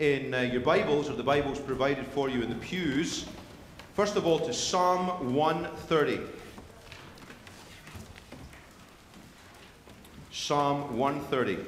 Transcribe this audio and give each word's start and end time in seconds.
in 0.00 0.32
uh, 0.32 0.40
your 0.40 0.62
Bibles 0.62 1.10
or 1.10 1.12
the 1.12 1.22
Bibles 1.22 1.60
provided 1.60 2.06
for 2.06 2.30
you 2.30 2.40
in 2.40 2.48
the 2.48 2.54
pews, 2.54 3.26
first 3.92 4.16
of 4.16 4.26
all 4.26 4.38
to 4.38 4.52
Psalm 4.52 5.34
130. 5.34 6.20
Psalm 10.32 10.96
130. 10.96 11.62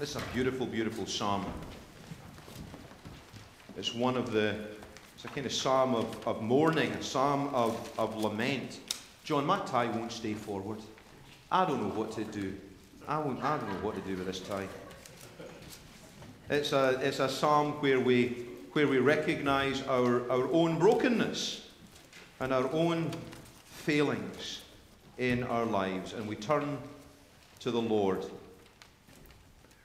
This 0.00 0.10
is 0.10 0.16
a 0.16 0.22
beautiful, 0.34 0.66
beautiful 0.66 1.06
psalm. 1.06 1.46
It's 3.76 3.94
one 3.94 4.16
of 4.16 4.32
the, 4.32 4.56
it's 5.14 5.24
a 5.24 5.28
kind 5.28 5.46
of 5.46 5.52
psalm 5.52 5.94
of, 5.94 6.26
of 6.26 6.42
mourning, 6.42 6.90
a 6.90 7.02
psalm 7.02 7.54
of, 7.54 7.92
of 7.96 8.16
lament. 8.16 8.80
John, 9.22 9.46
my 9.46 9.60
tie 9.66 9.86
won't 9.86 10.10
stay 10.10 10.34
forward. 10.34 10.80
I 11.52 11.64
don't 11.64 11.80
know 11.80 11.94
what 11.94 12.10
to 12.12 12.24
do. 12.24 12.54
I, 13.06 13.18
won't, 13.18 13.40
I 13.44 13.56
don't 13.56 13.68
know 13.68 13.86
what 13.86 13.94
to 13.94 14.00
do 14.00 14.16
with 14.16 14.26
this 14.26 14.40
tie. 14.40 14.66
It's 16.50 16.72
a, 16.72 17.00
it's 17.02 17.20
a 17.20 17.28
psalm 17.28 17.72
where 17.80 17.98
we, 17.98 18.46
where 18.72 18.86
we 18.86 18.98
recognize 18.98 19.82
our, 19.82 20.30
our 20.30 20.46
own 20.52 20.78
brokenness 20.78 21.66
and 22.40 22.52
our 22.52 22.70
own 22.72 23.10
failings 23.66 24.60
in 25.16 25.42
our 25.44 25.64
lives. 25.64 26.12
And 26.12 26.28
we 26.28 26.36
turn 26.36 26.78
to 27.60 27.70
the 27.70 27.80
Lord 27.80 28.26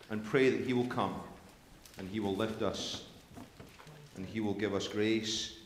and 0.10 0.24
pray 0.24 0.50
that 0.50 0.66
He 0.66 0.74
will 0.74 0.88
come 0.88 1.16
and 1.98 2.10
He 2.10 2.20
will 2.20 2.36
lift 2.36 2.62
us 2.62 3.04
and 4.18 4.26
He 4.26 4.42
will 4.42 4.54
give 4.54 4.74
us 4.74 4.88
grace 4.88 5.60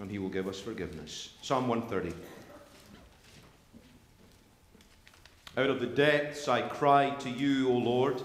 and 0.00 0.10
He 0.10 0.18
will 0.18 0.28
give 0.28 0.48
us 0.48 0.58
forgiveness. 0.58 1.34
Psalm 1.42 1.68
130. 1.68 2.16
Out 5.56 5.70
of 5.70 5.78
the 5.78 5.86
depths 5.86 6.48
I 6.48 6.62
cry 6.62 7.10
to 7.20 7.30
you, 7.30 7.68
O 7.68 7.74
Lord. 7.74 8.20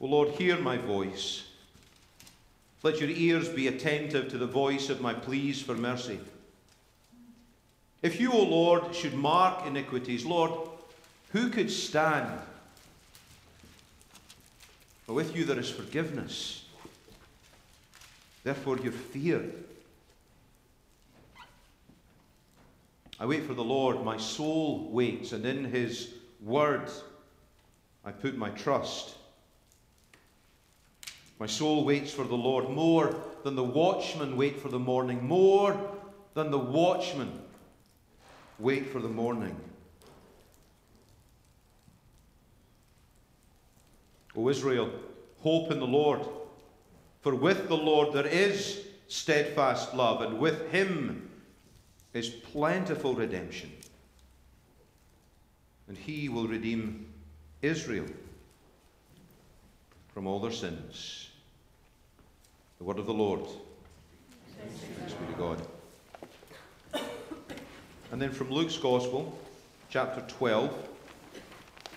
O 0.00 0.06
Lord, 0.06 0.30
hear 0.30 0.58
my 0.58 0.76
voice. 0.76 1.44
Let 2.82 3.00
your 3.00 3.10
ears 3.10 3.48
be 3.48 3.68
attentive 3.68 4.30
to 4.30 4.38
the 4.38 4.46
voice 4.46 4.90
of 4.90 5.00
my 5.00 5.14
pleas 5.14 5.62
for 5.62 5.74
mercy. 5.74 6.20
If 8.02 8.20
you, 8.20 8.32
O 8.32 8.42
Lord, 8.42 8.94
should 8.94 9.14
mark 9.14 9.66
iniquities, 9.66 10.24
Lord, 10.24 10.52
who 11.30 11.48
could 11.48 11.70
stand? 11.70 12.40
But 15.06 15.14
with 15.14 15.34
you 15.34 15.44
there 15.44 15.58
is 15.58 15.70
forgiveness. 15.70 16.64
Therefore, 18.44 18.78
your 18.78 18.92
fear. 18.92 19.44
I 23.18 23.26
wait 23.26 23.44
for 23.44 23.54
the 23.54 23.64
Lord. 23.64 24.04
My 24.04 24.18
soul 24.18 24.90
waits, 24.92 25.32
and 25.32 25.44
in 25.46 25.64
his 25.64 26.12
word 26.44 26.90
I 28.04 28.12
put 28.12 28.36
my 28.36 28.50
trust. 28.50 29.14
My 31.38 31.46
soul 31.46 31.84
waits 31.84 32.12
for 32.12 32.24
the 32.24 32.34
Lord 32.34 32.70
more 32.70 33.14
than 33.44 33.56
the 33.56 33.62
watchmen 33.62 34.36
wait 34.36 34.60
for 34.60 34.68
the 34.68 34.78
morning, 34.78 35.26
more 35.26 35.78
than 36.34 36.50
the 36.50 36.58
watchmen 36.58 37.42
wait 38.58 38.88
for 38.88 39.00
the 39.00 39.08
morning. 39.08 39.54
O 44.34 44.48
Israel, 44.48 44.90
hope 45.40 45.70
in 45.70 45.78
the 45.78 45.86
Lord. 45.86 46.20
For 47.20 47.34
with 47.34 47.68
the 47.68 47.76
Lord 47.76 48.12
there 48.14 48.26
is 48.26 48.86
steadfast 49.08 49.94
love, 49.94 50.22
and 50.22 50.38
with 50.38 50.70
him 50.70 51.30
is 52.12 52.28
plentiful 52.28 53.14
redemption. 53.14 53.72
And 55.88 55.96
he 55.96 56.28
will 56.28 56.48
redeem 56.48 57.06
Israel 57.62 58.06
from 60.12 60.26
all 60.26 60.40
their 60.40 60.52
sins. 60.52 61.25
The 62.78 62.84
word 62.84 62.98
of 62.98 63.06
the 63.06 63.14
Lord. 63.14 63.40
Thanks 64.58 65.14
be 65.14 65.32
to 65.32 65.38
God. 65.38 65.62
And 68.12 68.20
then 68.20 68.32
from 68.32 68.50
Luke's 68.50 68.76
Gospel, 68.76 69.38
chapter 69.88 70.22
12, 70.28 70.88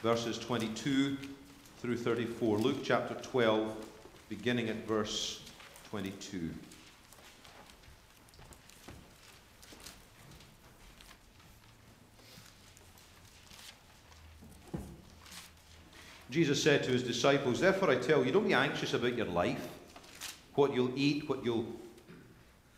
verses 0.02 0.40
22 0.40 1.18
through 1.80 1.98
34. 1.98 2.58
Luke 2.58 2.78
chapter 2.84 3.14
12, 3.16 3.76
beginning 4.30 4.70
at 4.70 4.88
verse 4.88 5.42
22. 5.90 6.50
Jesus 16.30 16.62
said 16.62 16.84
to 16.84 16.92
his 16.92 17.04
disciples, 17.04 17.60
Therefore 17.60 17.90
I 17.90 17.96
tell 17.96 18.24
you, 18.24 18.32
don't 18.32 18.48
be 18.48 18.54
anxious 18.54 18.94
about 18.94 19.18
your 19.18 19.26
life, 19.26 19.68
what 20.60 20.76
you'll 20.76 20.92
eat, 20.96 21.28
what 21.30 21.44
you'll, 21.44 21.66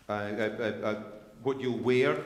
uh, 0.07 0.13
uh, 0.13 0.49
uh, 0.59 0.87
uh 0.87 1.03
what 1.41 1.59
you'll 1.59 1.79
wear. 1.79 2.21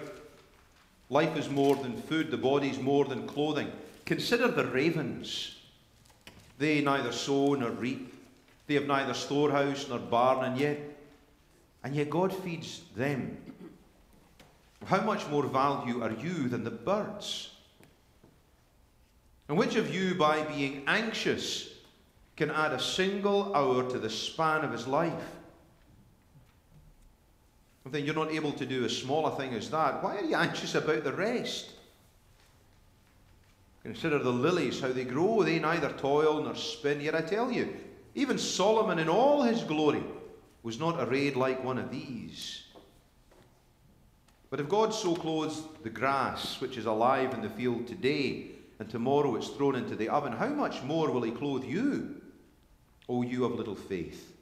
Life 1.10 1.38
is 1.38 1.50
more 1.50 1.76
than 1.76 1.96
food, 2.02 2.30
the 2.30 2.38
body 2.38 2.70
is 2.70 2.80
more 2.80 3.06
than 3.06 3.26
clothing. 3.26 3.72
Consider 4.06 4.50
the 4.50 4.66
ravens. 4.66 5.56
They 6.58 6.82
neither 6.82 7.12
sow 7.12 7.54
nor 7.54 7.72
reap. 7.72 8.14
They 8.68 8.74
have 8.74 8.88
neither 8.88 9.14
storehouse 9.14 9.88
nor 9.88 10.00
barn, 10.00 10.46
and 10.46 10.60
yet, 10.60 10.80
and 11.84 11.96
yet 11.96 12.10
God 12.10 12.34
feeds 12.34 12.82
them. 12.96 13.38
How 14.86 15.02
much 15.02 15.28
more 15.28 15.46
value 15.46 16.04
are 16.04 16.12
you 16.12 16.50
than 16.50 16.64
the 16.64 16.72
birds? 16.72 17.52
And 19.48 19.58
which 19.58 19.76
of 19.76 19.94
you, 19.94 20.16
by 20.16 20.42
being 20.44 20.84
anxious, 20.88 21.70
can 22.36 22.50
add 22.52 22.74
a 22.74 22.80
single 22.80 23.56
hour 23.56 23.90
to 23.90 24.00
the 24.00 24.10
span 24.10 24.66
of 24.66 24.72
his 24.72 24.88
life? 24.88 25.14
Then 27.86 28.04
you're 28.04 28.16
not 28.16 28.32
able 28.32 28.52
to 28.54 28.66
do 28.66 28.84
as 28.84 28.98
small 28.98 29.28
a 29.28 29.36
thing 29.36 29.54
as 29.54 29.70
that, 29.70 30.04
why 30.04 30.18
are 30.18 30.24
you 30.24 30.36
anxious 30.36 30.74
about 30.74 31.04
the 31.04 31.14
rest? 31.14 31.72
Consider 33.84 34.18
the 34.18 34.32
lilies, 34.32 34.82
how 34.82 34.92
they 34.92 35.04
grow. 35.04 35.44
They 35.44 35.60
neither 35.60 35.92
toil 35.92 36.42
nor 36.42 36.56
spin. 36.56 37.00
Yet 37.00 37.14
I 37.14 37.22
tell 37.22 37.52
you, 37.52 37.76
even 38.16 38.40
Solomon 38.40 38.98
in 38.98 39.08
all 39.08 39.44
his 39.44 39.62
glory 39.62 40.04
was 40.64 40.80
not 40.80 41.08
arrayed 41.08 41.36
like 41.36 41.64
one 41.64 41.78
of 41.78 41.92
these. 41.92 42.64
But 44.50 44.60
if 44.60 44.68
God 44.68 44.92
so 44.92 45.16
clothes 45.16 45.62
the 45.84 45.92
grass, 45.92 46.60
which 46.60 46.78
is 46.78 46.88
alive 46.88 47.36
in 47.36 47.42
the 47.42 47.50
field 47.50 47.86
today, 47.86 48.48
and 48.80 48.90
tomorrow 48.90 49.36
it's 49.36 49.50
thrown 49.50 49.76
into 49.76 49.96
the 49.96 50.10
oven, 50.10 50.34
how 50.34 50.48
much 50.48 50.82
more 50.82 51.12
will 51.12 51.22
he 51.22 51.32
clothe 51.32 51.64
you, 51.64 52.22
O 53.08 53.22
you 53.22 53.46
of 53.46 53.54
little 53.54 53.76
faith? 53.76 54.35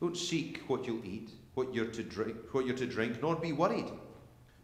Don't 0.00 0.16
seek 0.16 0.62
what 0.66 0.86
you'll 0.86 1.04
eat, 1.04 1.30
what 1.54 1.74
you're 1.74 1.86
to 1.86 2.02
drink, 2.02 2.36
what 2.52 2.66
you're 2.66 2.76
to 2.76 2.86
drink, 2.86 3.20
nor 3.20 3.36
be 3.36 3.52
worried. 3.52 3.90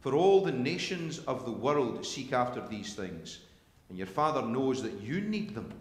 For 0.00 0.14
all 0.14 0.42
the 0.42 0.52
nations 0.52 1.18
of 1.20 1.44
the 1.44 1.52
world 1.52 2.06
seek 2.06 2.32
after 2.32 2.66
these 2.66 2.94
things, 2.94 3.40
and 3.88 3.98
your 3.98 4.06
Father 4.06 4.42
knows 4.42 4.82
that 4.82 5.00
you 5.00 5.20
need 5.20 5.54
them. 5.54 5.72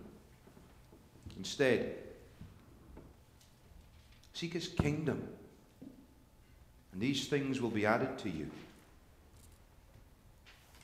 Instead, 1.37 1.95
seek 4.33 4.53
his 4.53 4.67
kingdom, 4.67 5.27
and 6.91 7.01
these 7.01 7.27
things 7.27 7.61
will 7.61 7.69
be 7.69 7.85
added 7.85 8.17
to 8.19 8.29
you. 8.29 8.49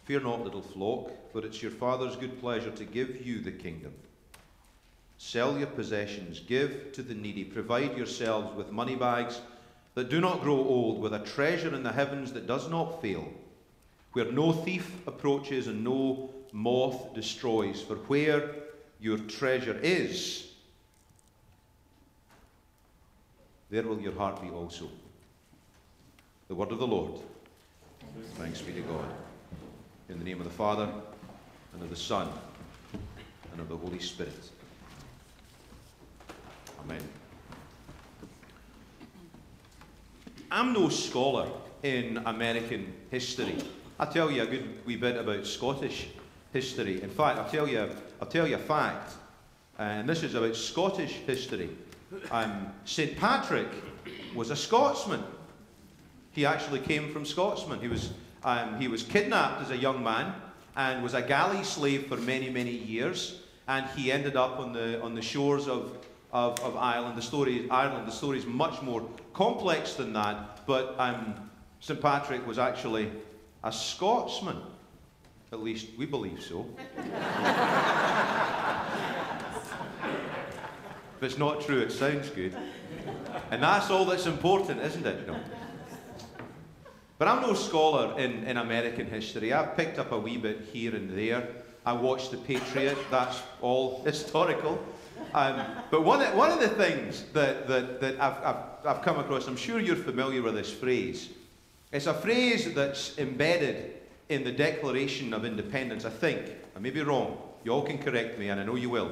Fear 0.05 0.21
not, 0.21 0.43
little 0.43 0.61
flock, 0.61 1.11
for 1.31 1.45
it's 1.45 1.61
your 1.61 1.71
Father's 1.71 2.15
good 2.15 2.39
pleasure 2.39 2.71
to 2.71 2.85
give 2.85 3.25
you 3.25 3.41
the 3.41 3.51
kingdom. 3.51 3.93
Sell 5.23 5.55
your 5.55 5.67
possessions, 5.67 6.39
give 6.39 6.93
to 6.93 7.03
the 7.03 7.13
needy, 7.13 7.43
provide 7.43 7.95
yourselves 7.95 8.57
with 8.57 8.71
money 8.71 8.95
bags 8.95 9.39
that 9.93 10.09
do 10.09 10.19
not 10.19 10.41
grow 10.41 10.57
old, 10.57 10.99
with 10.99 11.13
a 11.13 11.19
treasure 11.19 11.75
in 11.75 11.83
the 11.83 11.91
heavens 11.91 12.33
that 12.33 12.47
does 12.47 12.67
not 12.67 13.03
fail, 13.03 13.31
where 14.13 14.31
no 14.31 14.51
thief 14.51 15.07
approaches 15.07 15.67
and 15.67 15.83
no 15.83 16.31
moth 16.51 17.13
destroys. 17.13 17.83
For 17.83 17.97
where 17.97 18.55
your 18.99 19.19
treasure 19.19 19.79
is, 19.83 20.47
there 23.69 23.83
will 23.83 24.01
your 24.01 24.15
heart 24.15 24.41
be 24.41 24.49
also. 24.49 24.89
The 26.47 26.55
word 26.55 26.71
of 26.71 26.79
the 26.79 26.87
Lord. 26.87 27.21
Thanks 28.37 28.59
be 28.59 28.73
to 28.73 28.81
God. 28.81 29.05
In 30.09 30.17
the 30.17 30.25
name 30.25 30.39
of 30.39 30.45
the 30.45 30.53
Father, 30.53 30.89
and 31.73 31.83
of 31.83 31.91
the 31.91 31.95
Son, 31.95 32.27
and 33.51 33.61
of 33.61 33.69
the 33.69 33.77
Holy 33.77 33.99
Spirit. 33.99 34.49
Amen. 36.83 37.01
I'm 40.49 40.73
no 40.73 40.89
scholar 40.89 41.47
in 41.83 42.17
American 42.25 42.93
history. 43.09 43.55
I'll 43.99 44.11
tell 44.11 44.31
you 44.31 44.41
a 44.41 44.45
good 44.47 44.85
wee 44.85 44.95
bit 44.95 45.15
about 45.15 45.45
Scottish 45.45 46.07
history. 46.53 47.01
In 47.01 47.09
fact, 47.09 47.39
I'll 47.39 47.49
tell 47.49 47.67
you, 47.67 47.89
I'll 48.19 48.27
tell 48.27 48.47
you 48.47 48.55
a 48.55 48.59
fact, 48.59 49.13
and 49.77 50.09
this 50.09 50.23
is 50.23 50.33
about 50.33 50.55
Scottish 50.55 51.13
history. 51.27 51.69
Um, 52.31 52.67
St. 52.85 53.17
Patrick 53.17 53.69
was 54.35 54.49
a 54.49 54.55
Scotsman. 54.55 55.23
He 56.31 56.45
actually 56.45 56.79
came 56.79 57.11
from 57.11 57.25
Scotsman. 57.25 57.79
He 57.79 57.87
was, 57.87 58.11
um, 58.43 58.79
he 58.79 58.87
was 58.87 59.03
kidnapped 59.03 59.61
as 59.61 59.71
a 59.71 59.77
young 59.77 60.03
man 60.03 60.33
and 60.75 61.03
was 61.03 61.13
a 61.13 61.21
galley 61.21 61.63
slave 61.63 62.07
for 62.07 62.17
many, 62.17 62.49
many 62.49 62.71
years. 62.71 63.41
And 63.67 63.85
he 63.91 64.11
ended 64.11 64.35
up 64.35 64.59
on 64.59 64.73
the, 64.73 65.01
on 65.01 65.15
the 65.15 65.21
shores 65.21 65.67
of 65.67 65.97
of, 66.31 66.59
of 66.61 66.75
Ireland. 66.77 67.17
The 67.17 67.21
story, 67.21 67.69
Ireland, 67.69 68.07
the 68.07 68.11
story 68.11 68.37
is 68.37 68.45
much 68.45 68.81
more 68.81 69.03
complex 69.33 69.95
than 69.95 70.13
that, 70.13 70.65
but 70.65 70.95
um, 70.97 71.35
St. 71.79 72.01
Patrick 72.01 72.45
was 72.47 72.57
actually 72.57 73.11
a 73.63 73.71
Scotsman. 73.71 74.57
At 75.51 75.61
least 75.61 75.87
we 75.97 76.05
believe 76.05 76.41
so. 76.41 76.65
if 81.17 81.23
it's 81.23 81.37
not 81.37 81.61
true, 81.61 81.79
it 81.79 81.91
sounds 81.91 82.29
good. 82.29 82.55
And 83.51 83.61
that's 83.61 83.89
all 83.89 84.05
that's 84.05 84.27
important, 84.27 84.79
isn't 84.81 85.05
it? 85.05 85.27
No. 85.27 85.37
But 87.17 87.27
I'm 87.27 87.41
no 87.41 87.53
scholar 87.53 88.17
in, 88.17 88.45
in 88.45 88.57
American 88.57 89.05
history. 89.05 89.53
I've 89.53 89.75
picked 89.75 89.99
up 89.99 90.11
a 90.11 90.17
wee 90.17 90.37
bit 90.37 90.69
here 90.71 90.95
and 90.95 91.15
there. 91.15 91.47
I 91.85 91.93
watched 91.93 92.31
The 92.31 92.37
Patriot, 92.37 92.97
that's 93.11 93.41
all 93.61 94.01
historical. 94.05 94.83
Um, 95.33 95.65
but 95.89 96.03
one, 96.03 96.19
one 96.35 96.51
of 96.51 96.59
the 96.59 96.69
things 96.69 97.25
that, 97.33 97.67
that, 97.67 98.01
that 98.01 98.19
I've, 98.19 98.43
I've, 98.43 98.85
I've 98.85 99.01
come 99.01 99.19
across, 99.19 99.47
I'm 99.47 99.55
sure 99.55 99.79
you're 99.79 99.95
familiar 99.95 100.41
with 100.41 100.55
this 100.55 100.71
phrase. 100.71 101.29
It's 101.91 102.07
a 102.07 102.13
phrase 102.13 102.73
that's 102.73 103.17
embedded 103.17 103.93
in 104.29 104.43
the 104.43 104.51
Declaration 104.51 105.33
of 105.33 105.45
Independence, 105.45 106.05
I 106.05 106.09
think. 106.09 106.51
I 106.75 106.79
may 106.79 106.89
be 106.89 107.01
wrong. 107.01 107.37
You 107.63 107.71
all 107.71 107.83
can 107.83 107.97
correct 107.97 108.39
me, 108.39 108.49
and 108.49 108.59
I 108.59 108.63
know 108.63 108.75
you 108.75 108.89
will. 108.89 109.11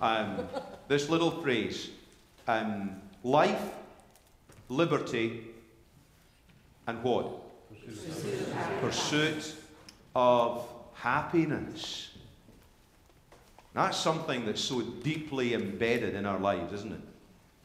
Um, 0.00 0.48
this 0.88 1.10
little 1.10 1.30
phrase 1.42 1.90
um, 2.48 3.00
life, 3.22 3.62
liberty, 4.68 5.48
and 6.86 7.02
what? 7.02 7.28
Pursuit 7.86 8.54
Pursuit 8.80 9.54
of 10.14 10.66
happiness. 10.94 12.10
That's 13.74 13.96
something 13.96 14.44
that's 14.46 14.60
so 14.60 14.80
deeply 14.80 15.54
embedded 15.54 16.14
in 16.14 16.26
our 16.26 16.38
lives, 16.38 16.72
isn't 16.72 16.92
it? 16.92 17.00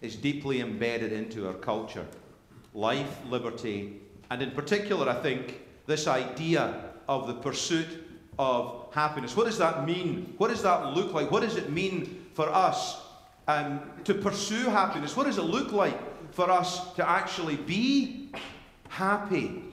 It's 0.01 0.15
deeply 0.15 0.61
embedded 0.61 1.11
into 1.11 1.47
our 1.47 1.53
culture. 1.53 2.05
Life, 2.73 3.19
liberty, 3.29 4.01
and 4.29 4.41
in 4.41 4.51
particular, 4.51 5.09
I 5.09 5.15
think, 5.21 5.61
this 5.87 6.07
idea 6.07 6.91
of 7.07 7.27
the 7.27 7.33
pursuit 7.33 7.87
of 8.37 8.87
happiness. 8.91 9.35
What 9.35 9.45
does 9.45 9.57
that 9.57 9.85
mean? 9.85 10.33
What 10.37 10.49
does 10.49 10.61
that 10.63 10.93
look 10.93 11.13
like? 11.13 11.31
What 11.31 11.41
does 11.41 11.55
it 11.55 11.71
mean 11.71 12.25
for 12.33 12.49
us 12.49 13.01
um, 13.47 13.79
to 14.03 14.13
pursue 14.13 14.69
happiness? 14.69 15.15
What 15.15 15.25
does 15.25 15.37
it 15.37 15.43
look 15.43 15.71
like 15.71 15.97
for 16.33 16.51
us 16.51 16.93
to 16.95 17.07
actually 17.07 17.55
be 17.55 18.29
happy? 18.89 19.63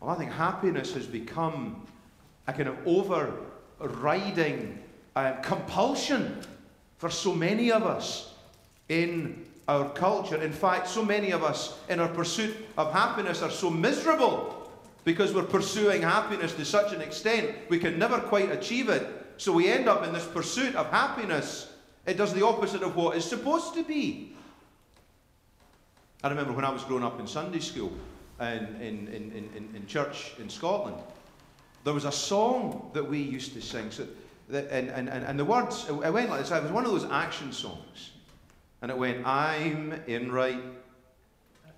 Well, 0.00 0.10
I 0.10 0.14
think 0.16 0.32
happiness 0.32 0.94
has 0.94 1.06
become 1.06 1.86
a 2.46 2.52
kind 2.52 2.68
of 2.68 2.78
overriding 2.86 4.82
uh, 5.16 5.32
compulsion 5.40 6.40
for 6.98 7.10
so 7.10 7.34
many 7.34 7.72
of 7.72 7.82
us 7.82 8.34
in 8.88 9.46
our 9.66 9.88
culture. 9.90 10.40
In 10.40 10.52
fact, 10.52 10.86
so 10.86 11.04
many 11.04 11.32
of 11.32 11.42
us 11.42 11.76
in 11.88 11.98
our 11.98 12.08
pursuit 12.08 12.54
of 12.76 12.92
happiness 12.92 13.42
are 13.42 13.50
so 13.50 13.68
miserable 13.68 14.70
because 15.04 15.32
we're 15.32 15.42
pursuing 15.42 16.02
happiness 16.02 16.52
to 16.54 16.64
such 16.64 16.92
an 16.92 17.00
extent 17.00 17.54
we 17.68 17.78
can 17.78 17.98
never 17.98 18.18
quite 18.18 18.50
achieve 18.50 18.88
it. 18.88 19.06
So 19.38 19.52
we 19.52 19.68
end 19.68 19.88
up 19.88 20.04
in 20.04 20.12
this 20.12 20.26
pursuit 20.26 20.74
of 20.76 20.90
happiness. 20.90 21.72
It 22.06 22.16
does 22.16 22.32
the 22.32 22.44
opposite 22.44 22.82
of 22.82 22.94
what 22.94 23.16
it's 23.16 23.26
supposed 23.26 23.74
to 23.74 23.82
be. 23.82 24.34
I 26.22 26.28
remember 26.28 26.52
when 26.52 26.64
I 26.64 26.70
was 26.70 26.84
growing 26.84 27.04
up 27.04 27.20
in 27.20 27.26
Sunday 27.26 27.60
school 27.60 27.92
and 28.38 28.80
in, 28.82 29.08
in, 29.08 29.50
in, 29.54 29.68
in, 29.74 29.86
church 29.86 30.32
in 30.38 30.48
Scotland, 30.48 30.96
there 31.84 31.94
was 31.94 32.04
a 32.04 32.12
song 32.12 32.90
that 32.94 33.08
we 33.08 33.18
used 33.18 33.54
to 33.54 33.62
sing. 33.62 33.90
So 33.90 34.06
and, 34.48 34.90
and, 34.90 35.08
and 35.08 35.38
the 35.38 35.44
words, 35.44 35.86
it 35.88 35.94
went 35.94 36.30
like 36.30 36.40
this. 36.40 36.50
It 36.50 36.62
was 36.62 36.72
one 36.72 36.84
of 36.84 36.90
those 36.90 37.04
action 37.10 37.52
songs. 37.52 38.10
And 38.82 38.90
it 38.90 38.96
went, 38.96 39.26
I'm 39.26 39.92
in 40.06 40.30
right, 40.30 40.62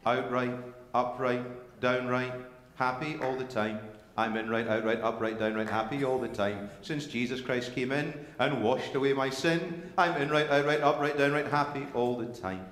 outright, 0.04 0.54
upright, 0.92 1.80
downright, 1.80 2.34
happy 2.74 3.16
all 3.22 3.36
the 3.36 3.44
time. 3.44 3.80
I'm 4.16 4.36
in 4.36 4.50
right, 4.50 4.66
outright, 4.66 5.00
upright, 5.00 5.38
downright, 5.38 5.70
happy 5.70 6.04
all 6.04 6.18
the 6.18 6.28
time. 6.28 6.70
Since 6.82 7.06
Jesus 7.06 7.40
Christ 7.40 7.72
came 7.72 7.92
in 7.92 8.12
and 8.40 8.64
washed 8.64 8.96
away 8.96 9.12
my 9.12 9.30
sin, 9.30 9.92
I'm 9.96 10.20
in 10.20 10.28
right, 10.28 10.50
outright, 10.50 10.80
upright, 10.80 11.16
downright, 11.16 11.46
happy 11.46 11.86
all 11.94 12.16
the 12.16 12.26
time. 12.26 12.66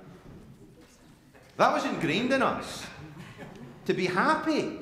That 1.55 1.73
was 1.73 1.85
ingrained 1.85 2.33
in 2.33 2.41
us 2.41 2.85
to 3.85 3.93
be 3.93 4.05
happy. 4.05 4.79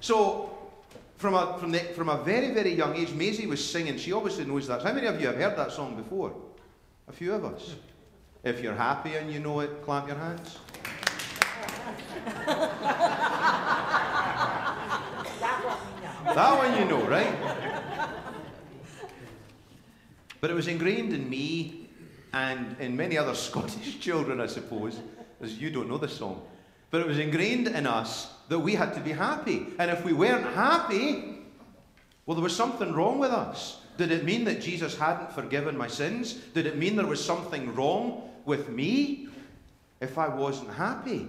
So 0.00 0.51
from 1.22 1.34
a, 1.34 1.56
from, 1.56 1.70
the, 1.70 1.78
from 1.78 2.08
a 2.08 2.20
very, 2.24 2.50
very 2.50 2.74
young 2.74 2.96
age, 2.96 3.12
Maisie 3.12 3.46
was 3.46 3.64
singing. 3.64 3.96
She 3.96 4.12
obviously 4.12 4.44
knows 4.44 4.66
that. 4.66 4.82
How 4.82 4.92
many 4.92 5.06
of 5.06 5.20
you 5.20 5.28
have 5.28 5.36
heard 5.36 5.56
that 5.56 5.70
song 5.70 5.94
before? 5.94 6.34
A 7.06 7.12
few 7.12 7.32
of 7.32 7.44
us. 7.44 7.76
If 8.42 8.60
you're 8.60 8.74
happy 8.74 9.14
and 9.14 9.32
you 9.32 9.38
know 9.38 9.60
it, 9.60 9.84
clap 9.84 10.08
your 10.08 10.16
hands. 10.16 10.58
that 16.34 16.58
one 16.58 16.76
you 16.76 16.84
know, 16.86 17.04
right? 17.06 17.32
But 20.40 20.50
it 20.50 20.54
was 20.54 20.66
ingrained 20.66 21.12
in 21.12 21.30
me 21.30 21.88
and 22.32 22.74
in 22.80 22.96
many 22.96 23.16
other 23.16 23.34
Scottish 23.46 24.00
children, 24.00 24.40
I 24.40 24.46
suppose, 24.46 24.98
as 25.40 25.56
you 25.56 25.70
don't 25.70 25.88
know 25.88 25.98
the 25.98 26.08
song. 26.08 26.42
But 26.92 27.00
it 27.00 27.06
was 27.06 27.18
ingrained 27.18 27.68
in 27.68 27.86
us 27.86 28.30
that 28.48 28.58
we 28.58 28.74
had 28.74 28.94
to 28.94 29.00
be 29.00 29.12
happy. 29.12 29.66
And 29.78 29.90
if 29.90 30.04
we 30.04 30.12
weren't 30.12 30.54
happy, 30.54 31.38
well, 32.26 32.36
there 32.36 32.44
was 32.44 32.54
something 32.54 32.92
wrong 32.92 33.18
with 33.18 33.30
us. 33.30 33.80
Did 33.96 34.12
it 34.12 34.24
mean 34.24 34.44
that 34.44 34.60
Jesus 34.60 34.96
hadn't 34.96 35.32
forgiven 35.32 35.76
my 35.76 35.88
sins? 35.88 36.34
Did 36.34 36.66
it 36.66 36.76
mean 36.76 36.94
there 36.94 37.06
was 37.06 37.24
something 37.24 37.74
wrong 37.74 38.30
with 38.44 38.68
me 38.68 39.28
if 40.02 40.18
I 40.18 40.28
wasn't 40.28 40.70
happy? 40.74 41.28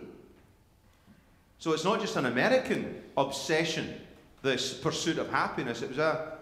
So 1.59 1.71
it's 1.71 1.85
not 1.85 2.01
just 2.01 2.17
an 2.17 2.25
American 2.25 3.01
obsession, 3.15 3.93
this 4.41 4.73
pursuit 4.73 5.17
of 5.17 5.29
happiness. 5.29 5.81
It 5.81 5.89
was 5.89 5.97
a. 5.97 6.33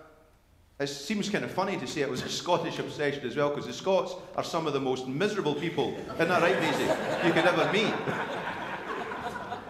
It 0.80 0.88
seems 0.88 1.30
kind 1.30 1.46
of 1.46 1.52
funny 1.52 1.78
to 1.78 1.86
say 1.86 2.02
it 2.02 2.10
was 2.10 2.24
a 2.24 2.30
Scottish 2.42 2.80
obsession 2.80 3.28
as 3.28 3.36
well, 3.36 3.50
because 3.50 3.68
the 3.68 3.74
Scots 3.74 4.16
are 4.36 4.44
some 4.44 4.66
of 4.66 4.74
the 4.74 4.82
most 4.82 5.08
miserable 5.08 5.54
people, 5.54 5.96
isn't 6.16 6.28
that 6.28 6.42
right, 6.42 6.60
Maisie? 6.60 7.28
You 7.28 7.34
could 7.34 7.46
ever 7.46 7.72
meet. 7.72 8.41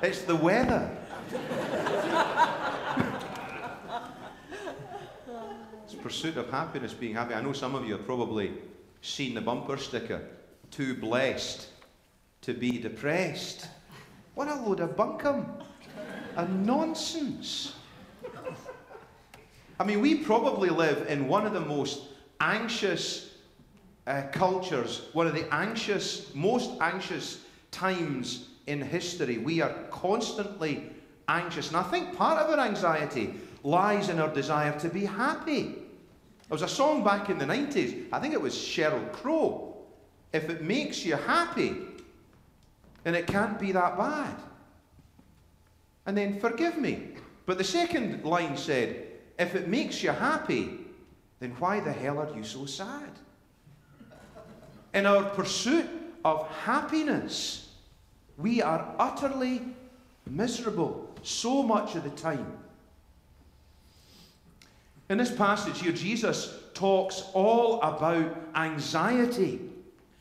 It's 0.01 0.24
the 0.24 0.36
weather. 0.36 0.89
it's 5.83 5.94
pursuit 5.94 6.38
of 6.38 6.50
happiness, 6.50 6.92
being 6.92 7.13
happy. 7.13 7.36
I 7.36 7.42
know 7.42 7.53
some 7.53 7.75
of 7.75 7.86
you 7.86 7.98
have 7.98 8.06
probably 8.07 8.51
seen 9.03 9.36
the 9.36 9.42
bumper 9.42 9.77
sticker, 9.77 10.24
too 10.71 10.95
blessed 10.95 11.67
to 12.41 12.55
be 12.55 12.79
depressed. 12.79 13.67
What 14.34 14.48
a 14.48 14.55
load 14.55 14.79
of 14.79 14.96
bunkum 14.96 15.46
and 16.36 16.65
nonsense. 16.65 17.75
I 19.79 19.84
mean, 19.84 20.01
we 20.01 20.15
probably 20.15 20.70
live 20.70 21.08
in 21.10 21.27
one 21.27 21.46
of 21.46 21.53
the 21.53 21.62
most 21.62 22.08
anxious 22.39 23.36
uh, 24.08 24.24
cultures, 24.31 25.10
one 25.13 25.27
of 25.27 25.36
the 25.36 25.51
anxious, 25.53 26.34
most 26.34 26.72
anxious 26.81 27.41
times 27.70 28.48
in 28.68 28.82
history. 28.82 29.38
We 29.38 29.62
are 29.62 29.74
constantly 29.91 30.89
anxious. 31.27 31.70
And 31.70 31.77
I 31.77 31.84
think 31.84 32.15
part 32.15 32.38
of 32.39 32.50
our 32.50 32.65
anxiety 32.65 33.34
lies 33.63 34.10
in 34.10 34.20
our 34.20 34.34
desire 34.34 34.77
to 34.80 34.89
be 34.89 35.06
happy. 35.06 35.63
There 35.63 36.50
was 36.50 36.62
a 36.62 36.68
song 36.68 37.03
back 37.03 37.30
in 37.30 37.38
the 37.38 37.46
90s, 37.46 38.08
I 38.12 38.20
think 38.20 38.34
it 38.34 38.41
was 38.41 38.53
Sheryl 38.53 39.12
Crow. 39.13 39.77
If 40.34 40.50
it 40.50 40.62
makes 40.62 41.06
you 41.06 41.15
happy, 41.15 41.75
then 43.03 43.15
it 43.15 43.27
can't 43.27 43.60
be 43.60 43.72
that 43.72 43.98
bad. 43.98 44.36
And 46.06 46.18
then 46.18 46.39
forgive 46.39 46.77
me. 46.77 47.10
But 47.46 47.58
the 47.58 47.63
second 47.63 48.24
line 48.24 48.58
said, 48.58 49.08
if 49.39 49.56
it 49.56 49.68
makes 49.68 50.03
you 50.03 50.12
happy, 50.12 50.80
then 51.39 51.51
why 51.60 51.80
the 51.80 51.91
hell 51.91 52.20
are 52.20 52.36
you 52.36 52.44
so 52.44 52.65
sad? 52.65 53.10
In 54.94 55.06
our 55.06 55.24
pursuit 55.24 55.88
of 56.24 56.48
happiness, 56.50 57.71
we 58.41 58.62
are 58.62 58.93
utterly 58.98 59.62
miserable 60.29 61.10
so 61.24 61.62
much 61.63 61.95
of 61.95 62.03
the 62.03 62.10
time. 62.12 62.45
In 65.10 65.17
this 65.17 65.31
passage 65.31 65.81
here, 65.81 65.91
Jesus 65.91 66.57
talks 66.74 67.24
all 67.33 67.81
about 67.81 68.36
anxiety. 68.55 69.60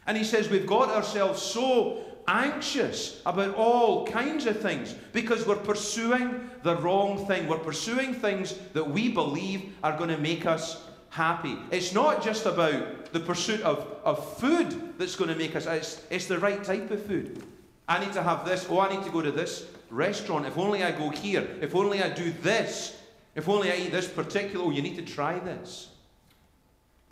And 0.06 0.16
he 0.16 0.24
says 0.24 0.48
we've 0.48 0.66
got 0.66 0.88
ourselves 0.88 1.40
so 1.40 2.04
anxious 2.26 3.22
about 3.24 3.54
all 3.54 4.06
kinds 4.06 4.46
of 4.46 4.60
things 4.60 4.94
because 5.12 5.46
we're 5.46 5.56
pursuing 5.56 6.50
the 6.62 6.76
wrong 6.76 7.26
thing. 7.26 7.46
We're 7.46 7.58
pursuing 7.58 8.14
things 8.14 8.54
that 8.72 8.88
we 8.88 9.08
believe 9.08 9.74
are 9.82 9.96
going 9.96 10.10
to 10.10 10.18
make 10.18 10.46
us 10.46 10.82
happy. 11.10 11.56
It's 11.70 11.92
not 11.92 12.22
just 12.22 12.46
about 12.46 13.12
the 13.12 13.20
pursuit 13.20 13.60
of, 13.62 13.86
of 14.04 14.38
food 14.38 14.98
that's 14.98 15.16
going 15.16 15.30
to 15.30 15.36
make 15.36 15.56
us, 15.56 15.66
it's, 15.66 16.02
it's 16.10 16.26
the 16.26 16.38
right 16.38 16.62
type 16.62 16.90
of 16.90 17.04
food. 17.04 17.44
I 17.90 17.99
need 17.99 18.12
to 18.12 18.23
have 18.23 18.44
this. 18.44 18.66
Oh, 18.70 18.78
I 18.78 18.88
need 18.88 19.04
to 19.04 19.11
go 19.11 19.20
to 19.20 19.32
this 19.32 19.66
restaurant. 19.90 20.47
If 20.47 20.56
only 20.56 20.85
I 20.85 20.92
go 20.92 21.11
here. 21.11 21.47
If 21.61 21.75
only 21.75 22.00
I 22.00 22.09
do 22.09 22.30
this. 22.40 22.97
If 23.35 23.49
only 23.49 23.73
I 23.73 23.76
eat 23.76 23.90
this 23.90 24.06
particular. 24.06 24.64
Oh, 24.64 24.70
you 24.70 24.80
need 24.80 24.94
to 24.94 25.02
try 25.02 25.40
this. 25.40 25.88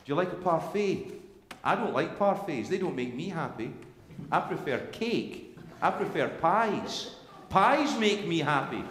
Do 0.05 0.13
you 0.13 0.15
like 0.15 0.33
a 0.33 0.37
parfait? 0.37 1.21
I 1.65 1.75
don't 1.75 1.93
like 1.93 2.17
parfaits, 2.17 2.69
they 2.69 2.79
don't 2.79 2.95
make 2.95 3.15
me 3.15 3.29
happy. 3.29 3.73
I 4.31 4.41
prefer 4.41 4.79
cake, 4.93 5.57
I 5.83 5.91
prefer 5.91 6.29
pies. 6.29 7.17
Pies 7.49 7.99
make 7.99 8.27
me 8.27 8.39
happy. 8.39 8.85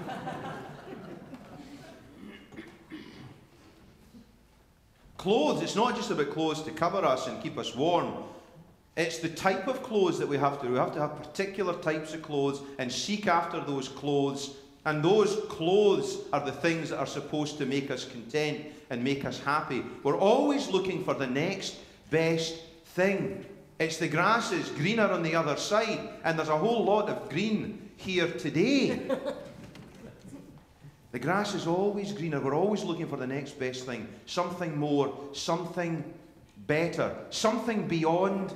clothes, 5.17 5.61
it's 5.61 5.75
not 5.75 5.95
just 5.95 6.11
about 6.11 6.29
clothes 6.29 6.61
to 6.63 6.71
cover 6.71 7.03
us 7.03 7.27
and 7.27 7.41
keep 7.41 7.57
us 7.57 7.75
warm. 7.75 8.26
It's 8.97 9.19
the 9.19 9.29
type 9.29 9.67
of 9.67 9.83
clothes 9.83 10.17
that 10.17 10.27
we 10.27 10.37
have 10.37 10.59
to. 10.61 10.67
We 10.67 10.77
have 10.77 10.93
to 10.95 10.99
have 10.99 11.21
particular 11.21 11.73
types 11.75 12.15
of 12.15 12.23
clothes 12.23 12.61
and 12.79 12.91
seek 12.91 13.27
after 13.27 13.61
those 13.61 13.87
clothes. 13.87 14.55
And 14.85 15.03
those 15.03 15.39
clothes 15.49 16.17
are 16.33 16.43
the 16.43 16.51
things 16.51 16.89
that 16.89 16.97
are 16.97 17.05
supposed 17.05 17.59
to 17.59 17.67
make 17.67 17.91
us 17.91 18.05
content 18.05 18.65
and 18.89 19.03
make 19.03 19.23
us 19.23 19.39
happy. 19.39 19.83
We're 20.01 20.17
always 20.17 20.69
looking 20.69 21.03
for 21.03 21.13
the 21.13 21.27
next 21.27 21.75
best 22.09 22.59
thing. 22.95 23.45
It's 23.79 23.97
the 23.97 24.07
grass 24.07 24.51
is 24.51 24.69
greener 24.69 25.11
on 25.11 25.21
the 25.21 25.35
other 25.35 25.57
side, 25.57 25.99
and 26.23 26.39
there's 26.39 26.49
a 26.49 26.57
whole 26.57 26.83
lot 26.83 27.07
of 27.09 27.29
green 27.29 27.91
here 27.97 28.27
today. 28.27 29.07
the 31.11 31.19
grass 31.19 31.53
is 31.53 31.67
always 31.67 32.11
greener. 32.13 32.39
We're 32.39 32.55
always 32.55 32.83
looking 32.83 33.07
for 33.07 33.17
the 33.17 33.27
next 33.27 33.59
best 33.59 33.85
thing 33.85 34.07
something 34.25 34.75
more, 34.75 35.13
something 35.33 36.03
better, 36.65 37.15
something 37.29 37.87
beyond 37.87 38.51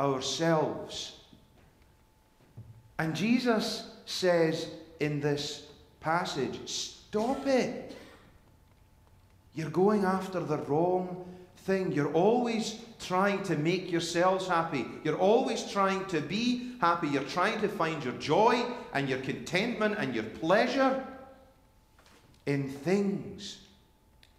ourselves. 0.00 1.16
And 2.98 3.14
Jesus 3.14 3.90
says 4.06 4.68
in 4.98 5.20
this 5.20 5.66
passage, 6.00 6.58
Stop 6.66 7.46
it. 7.46 7.96
You're 9.54 9.70
going 9.70 10.04
after 10.04 10.40
the 10.40 10.58
wrong 10.58 11.24
thing. 11.58 11.92
You're 11.92 12.12
always 12.12 12.78
trying 13.00 13.42
to 13.44 13.56
make 13.56 13.90
yourselves 13.90 14.46
happy. 14.46 14.86
You're 15.04 15.18
always 15.18 15.70
trying 15.70 16.04
to 16.06 16.20
be 16.20 16.72
happy. 16.80 17.08
You're 17.08 17.24
trying 17.24 17.60
to 17.60 17.68
find 17.68 18.02
your 18.04 18.14
joy 18.14 18.64
and 18.94 19.08
your 19.08 19.18
contentment 19.18 19.96
and 19.98 20.14
your 20.14 20.24
pleasure 20.24 21.04
in 22.46 22.68
things 22.68 23.58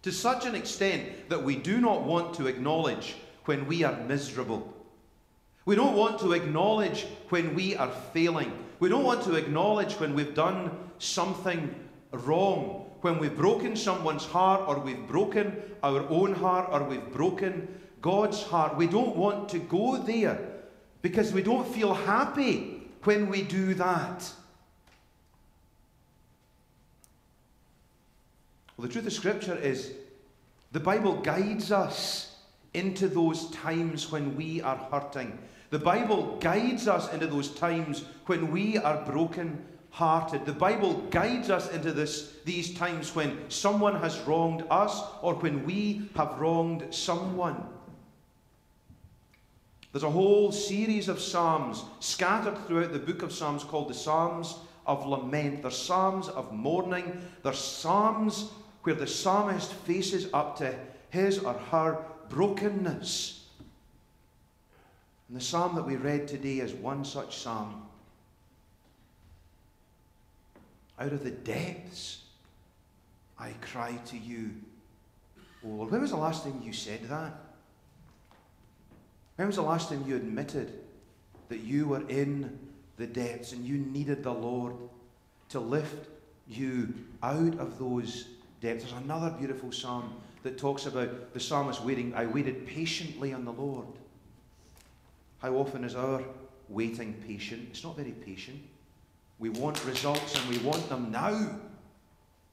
to 0.04 0.12
such 0.12 0.46
an 0.46 0.56
extent 0.56 1.30
that 1.30 1.44
we 1.44 1.56
do 1.56 1.80
not 1.80 2.04
want 2.04 2.34
to 2.36 2.48
acknowledge 2.48 3.16
when 3.46 3.68
we 3.68 3.84
are 3.84 3.98
miserable. 4.04 4.74
We 5.72 5.78
don't 5.78 5.96
want 5.96 6.20
to 6.20 6.34
acknowledge 6.34 7.06
when 7.30 7.56
we 7.56 7.78
are 7.78 7.90
failing. 8.12 8.52
We 8.82 8.90
don't 8.90 9.06
want 9.06 9.24
to 9.24 9.36
acknowledge 9.36 9.94
when 10.02 10.14
we've 10.14 10.36
done 10.36 10.70
something 11.00 11.74
wrong, 12.12 12.92
when 13.00 13.20
we've 13.20 13.38
broken 13.38 13.78
someone's 13.78 14.26
heart, 14.26 14.68
or 14.68 14.80
we've 14.80 15.08
broken 15.08 15.56
our 15.82 16.02
own 16.10 16.34
heart, 16.34 16.68
or 16.74 16.84
we've 16.84 17.10
broken 17.14 17.70
God's 18.02 18.44
heart. 18.44 18.76
We 18.76 18.86
don't 18.86 19.16
want 19.16 19.48
to 19.48 19.60
go 19.60 19.96
there 19.96 20.46
because 21.02 21.32
we 21.32 21.42
don't 21.42 21.66
feel 21.66 21.94
happy 21.94 22.90
when 23.06 23.30
we 23.30 23.42
do 23.42 23.74
that. 23.76 24.30
Well, 28.76 28.88
the 28.88 28.90
truth 28.90 29.08
of 29.08 29.14
Scripture 29.14 29.56
is 29.56 29.94
the 30.74 30.82
Bible 30.82 31.22
guides 31.22 31.72
us 31.72 32.36
into 32.74 33.08
those 33.08 33.50
times 33.52 34.12
when 34.12 34.36
we 34.36 34.62
are 34.62 34.76
hurting. 34.76 35.40
The 35.72 35.80
Bible 35.80 36.38
guides 36.40 36.88
us 36.88 37.12
into 37.14 37.28
those 37.28 37.50
times 37.50 38.04
when 38.26 38.52
we 38.52 38.78
are 38.78 39.04
broken 39.06 39.66
hearted. 39.90 40.46
The 40.46 40.52
Bible 40.54 40.94
guides 41.10 41.50
us 41.50 41.72
into 41.72 41.94
this, 41.94 42.34
these 42.44 42.74
times 42.74 43.16
when 43.16 43.50
someone 43.50 43.96
has 44.02 44.20
wronged 44.22 44.66
us 44.70 45.02
or 45.22 45.36
when 45.36 45.66
we 45.66 46.10
have 46.16 46.40
wronged 46.40 46.94
someone. 46.94 47.64
There's 49.94 50.04
a 50.04 50.10
whole 50.10 50.52
series 50.52 51.08
of 51.08 51.20
Psalms 51.20 51.84
scattered 52.00 52.58
throughout 52.68 52.92
the 52.92 53.00
book 53.00 53.22
of 53.22 53.34
Psalms 53.34 53.64
called 53.64 53.90
the 53.90 53.94
Psalms 53.94 54.56
of 54.86 55.06
Lament. 55.06 55.62
There's 55.62 55.78
Psalms 55.78 56.28
of 56.28 56.52
mourning. 56.54 57.22
There's 57.44 57.60
Psalms 57.60 58.52
where 58.84 58.96
the 58.96 59.08
psalmist 59.08 59.74
faces 59.74 60.28
up 60.34 60.58
to 60.58 60.76
his 61.12 61.40
or 61.40 61.54
her 61.54 62.04
brokenness. 62.30 63.41
And 65.32 65.40
the 65.40 65.46
psalm 65.46 65.76
that 65.76 65.88
we 65.88 65.96
read 65.96 66.28
today 66.28 66.60
is 66.60 66.74
one 66.74 67.06
such 67.06 67.38
psalm. 67.38 67.84
Out 71.00 71.14
of 71.14 71.24
the 71.24 71.32
depths, 71.32 72.24
I 73.40 73.52
cry 73.62 73.98
to 74.08 74.18
you, 74.18 74.52
O 75.64 75.70
Lord. 75.70 75.92
When 75.92 76.02
was 76.02 76.12
the 76.12 76.18
last 76.18 76.44
time 76.44 76.62
you 76.62 76.74
said 76.74 77.08
that? 77.08 77.32
When 79.38 79.48
was 79.48 79.56
the 79.56 79.62
last 79.62 79.88
time 79.88 80.04
you 80.06 80.18
admitted 80.18 80.74
that 81.48 81.62
you 81.62 81.88
were 81.88 82.06
in 82.10 82.60
the 82.98 83.08
depths 83.08 83.54
and 83.54 83.66
you 83.66 83.78
needed 83.78 84.24
the 84.24 84.34
Lord 84.34 84.76
to 85.48 85.62
lift 85.62 86.10
you 86.46 86.94
out 87.24 87.58
of 87.58 87.80
those 87.80 88.26
depths? 88.60 88.84
There's 88.84 89.02
another 89.02 89.30
beautiful 89.30 89.72
psalm 89.72 90.14
that 90.44 90.58
talks 90.58 90.88
about 90.88 91.34
the 91.34 91.40
psalmist 91.40 91.86
waiting. 91.86 92.14
I 92.16 92.26
waited 92.26 92.68
patiently 92.68 93.32
on 93.32 93.46
the 93.46 93.54
Lord. 93.54 93.88
How 95.42 95.54
often 95.56 95.84
is 95.84 95.96
our 95.96 96.22
waiting 96.70 97.14
patient? 97.28 97.68
It's 97.72 97.84
not 97.84 97.98
very 97.98 98.12
patient. 98.12 98.62
We 99.40 99.50
want 99.50 99.84
results 99.86 100.40
and 100.40 100.48
we 100.50 100.60
want 100.60 100.88
them 100.88 101.12
now. 101.12 101.60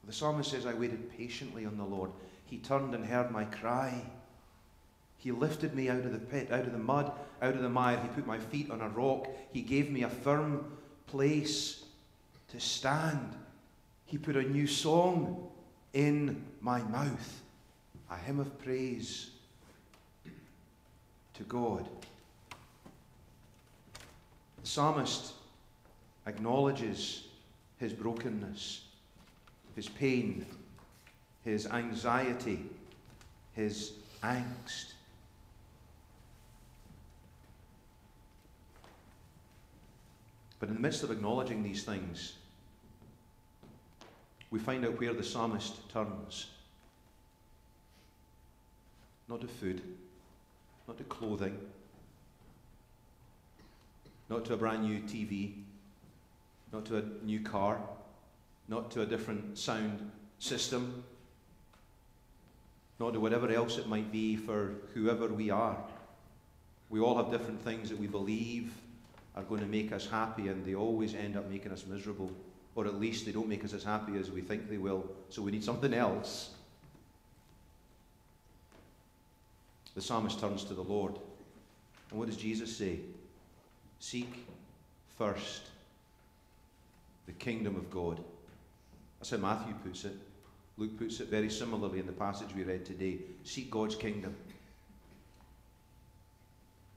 The 0.05 0.13
psalmist 0.13 0.49
says, 0.49 0.65
I 0.65 0.73
waited 0.73 1.15
patiently 1.15 1.67
on 1.67 1.77
the 1.77 1.83
Lord. 1.83 2.09
He 2.45 2.57
turned 2.57 2.95
and 2.95 3.05
heard 3.05 3.29
my 3.29 3.43
cry. 3.43 3.93
He 5.19 5.31
lifted 5.31 5.75
me 5.75 5.87
out 5.89 5.99
of 5.99 6.13
the 6.13 6.17
pit, 6.17 6.51
out 6.51 6.65
of 6.65 6.71
the 6.71 6.79
mud, 6.79 7.11
out 7.43 7.53
of 7.53 7.61
the 7.61 7.69
mire. 7.69 7.99
He 7.99 8.07
put 8.07 8.25
my 8.25 8.39
feet 8.39 8.71
on 8.71 8.81
a 8.81 8.89
rock. 8.89 9.27
He 9.51 9.61
gave 9.61 9.91
me 9.91 10.01
a 10.01 10.09
firm 10.09 10.65
place 11.05 11.83
to 12.47 12.59
stand. 12.59 13.35
He 14.05 14.17
put 14.17 14.35
a 14.35 14.41
new 14.41 14.65
song 14.65 15.47
in 15.93 16.43
my 16.61 16.81
mouth, 16.81 17.41
a 18.09 18.17
hymn 18.17 18.39
of 18.39 18.57
praise 18.57 19.29
to 21.35 21.43
God. 21.43 21.87
The 24.61 24.67
psalmist 24.67 25.33
acknowledges 26.25 27.23
his 27.77 27.93
brokenness, 27.93 28.81
his 29.75 29.87
pain, 29.87 30.45
his 31.43 31.65
anxiety, 31.67 32.65
his 33.53 33.93
angst. 34.21 34.93
But 40.59 40.67
in 40.67 40.75
the 40.75 40.81
midst 40.81 41.03
of 41.03 41.11
acknowledging 41.11 41.63
these 41.63 41.83
things, 41.83 42.33
we 44.51 44.59
find 44.59 44.85
out 44.85 44.99
where 44.99 45.13
the 45.13 45.23
psalmist 45.23 45.89
turns. 45.89 46.47
Not 49.29 49.39
to 49.41 49.47
food, 49.47 49.81
not 50.87 50.97
to 50.97 51.03
clothing, 51.05 51.57
not 54.29 54.45
to 54.45 54.53
a 54.53 54.57
brand 54.57 54.83
new 54.83 54.99
TV, 55.01 55.53
not 56.71 56.85
to 56.85 56.97
a 56.97 57.03
new 57.25 57.39
car, 57.39 57.79
not 58.67 58.91
to 58.91 59.01
a 59.01 59.05
different 59.05 59.57
sound 59.57 60.11
system, 60.37 61.03
not 62.99 63.13
to 63.13 63.19
whatever 63.19 63.49
else 63.51 63.77
it 63.77 63.87
might 63.87 64.11
be 64.11 64.35
for 64.35 64.75
whoever 64.93 65.27
we 65.27 65.49
are. 65.49 65.77
We 66.89 66.99
all 66.99 67.17
have 67.17 67.31
different 67.31 67.63
things 67.63 67.89
that 67.89 67.99
we 67.99 68.07
believe 68.07 68.71
are 69.35 69.43
going 69.43 69.61
to 69.61 69.67
make 69.67 69.91
us 69.91 70.07
happy, 70.07 70.47
and 70.47 70.65
they 70.65 70.75
always 70.75 71.13
end 71.13 71.37
up 71.37 71.49
making 71.49 71.71
us 71.71 71.85
miserable. 71.87 72.31
Or 72.75 72.85
at 72.85 72.99
least 72.99 73.25
they 73.25 73.31
don't 73.31 73.47
make 73.47 73.63
us 73.63 73.73
as 73.73 73.83
happy 73.83 74.17
as 74.17 74.29
we 74.29 74.41
think 74.41 74.69
they 74.69 74.77
will, 74.77 75.05
so 75.29 75.41
we 75.41 75.51
need 75.51 75.63
something 75.63 75.93
else. 75.93 76.51
The 79.95 80.01
psalmist 80.01 80.39
turns 80.39 80.63
to 80.65 80.73
the 80.73 80.83
Lord. 80.83 81.15
And 82.09 82.19
what 82.19 82.27
does 82.27 82.37
Jesus 82.37 82.75
say? 82.75 82.99
Seek 83.99 84.47
first 85.17 85.63
the 87.25 87.33
kingdom 87.33 87.75
of 87.75 87.91
God. 87.91 88.19
That's 89.19 89.31
how 89.31 89.37
Matthew 89.37 89.73
puts 89.83 90.05
it. 90.05 90.15
Luke 90.77 90.97
puts 90.97 91.19
it 91.19 91.27
very 91.27 91.49
similarly 91.49 91.99
in 91.99 92.05
the 92.05 92.13
passage 92.13 92.55
we 92.55 92.63
read 92.63 92.85
today. 92.85 93.17
Seek 93.43 93.69
God's 93.69 93.95
kingdom, 93.95 94.33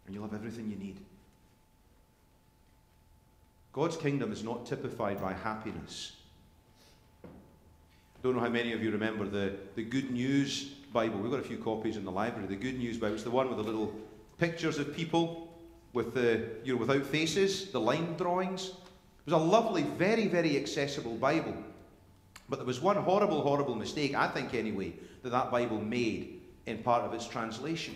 and 0.06 0.14
you'll 0.14 0.24
have 0.24 0.34
everything 0.34 0.70
you 0.70 0.76
need. 0.76 1.00
God's 3.72 3.96
kingdom 3.96 4.30
is 4.30 4.44
not 4.44 4.66
typified 4.66 5.20
by 5.20 5.32
happiness. 5.32 6.12
I 7.24 7.28
don't 8.22 8.36
know 8.36 8.40
how 8.40 8.48
many 8.48 8.72
of 8.72 8.82
you 8.82 8.92
remember 8.92 9.26
the, 9.26 9.54
the 9.74 9.82
Good 9.82 10.12
News 10.12 10.64
Bible. 10.92 11.18
We've 11.18 11.30
got 11.30 11.40
a 11.40 11.44
few 11.44 11.58
copies 11.58 11.96
in 11.96 12.04
the 12.04 12.12
library. 12.12 12.46
The 12.46 12.54
Good 12.54 12.78
News 12.78 12.98
Bible. 12.98 13.14
It's 13.14 13.24
the 13.24 13.30
one 13.30 13.48
with 13.48 13.56
the 13.56 13.64
little 13.64 13.92
pictures 14.38 14.78
of 14.78 14.94
people 14.94 15.51
with 15.92 16.14
the 16.14 16.48
you 16.64 16.74
know 16.74 16.80
without 16.80 17.04
faces, 17.04 17.70
the 17.70 17.80
line 17.80 18.16
drawings. 18.16 18.68
It 19.26 19.32
was 19.32 19.40
a 19.40 19.44
lovely, 19.44 19.82
very, 19.82 20.26
very 20.26 20.56
accessible 20.56 21.14
Bible. 21.14 21.54
But 22.48 22.56
there 22.56 22.66
was 22.66 22.80
one 22.80 22.96
horrible, 22.96 23.40
horrible 23.40 23.76
mistake, 23.76 24.14
I 24.14 24.26
think 24.26 24.52
anyway, 24.52 24.94
that 25.22 25.30
that 25.30 25.50
Bible 25.50 25.80
made 25.80 26.40
in 26.66 26.78
part 26.78 27.04
of 27.04 27.14
its 27.14 27.26
translation. 27.26 27.94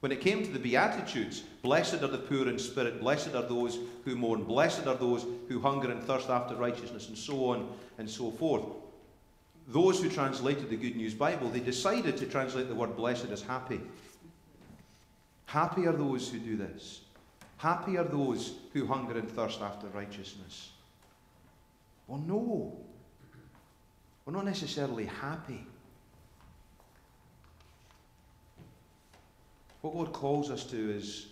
When 0.00 0.12
it 0.12 0.20
came 0.20 0.44
to 0.44 0.50
the 0.50 0.58
Beatitudes, 0.58 1.42
blessed 1.62 2.02
are 2.02 2.08
the 2.08 2.18
poor 2.18 2.48
in 2.48 2.58
spirit, 2.58 3.00
blessed 3.00 3.34
are 3.34 3.42
those 3.42 3.78
who 4.04 4.16
mourn, 4.16 4.44
blessed 4.44 4.86
are 4.86 4.94
those 4.94 5.26
who 5.48 5.60
hunger 5.60 5.90
and 5.90 6.02
thirst 6.02 6.28
after 6.28 6.54
righteousness, 6.54 7.08
and 7.08 7.16
so 7.16 7.50
on 7.50 7.68
and 7.98 8.08
so 8.08 8.30
forth. 8.30 8.64
Those 9.68 10.00
who 10.00 10.08
translated 10.08 10.70
the 10.70 10.76
Good 10.76 10.96
News 10.96 11.14
Bible, 11.14 11.48
they 11.48 11.60
decided 11.60 12.16
to 12.18 12.26
translate 12.26 12.68
the 12.68 12.74
word 12.74 12.96
blessed 12.96 13.30
as 13.30 13.42
happy. 13.42 13.80
Happy 15.56 15.86
are 15.86 15.92
those 15.92 16.28
who 16.28 16.38
do 16.38 16.54
this. 16.54 17.00
Happy 17.56 17.96
are 17.96 18.04
those 18.04 18.56
who 18.74 18.86
hunger 18.86 19.16
and 19.16 19.26
thirst 19.26 19.62
after 19.62 19.86
righteousness. 19.86 20.72
Well, 22.06 22.18
no. 22.18 22.76
We're 24.26 24.34
not 24.34 24.44
necessarily 24.44 25.06
happy. 25.06 25.66
What 29.80 29.94
God 29.94 30.12
calls 30.12 30.50
us 30.50 30.64
to 30.64 30.90
is, 30.90 31.28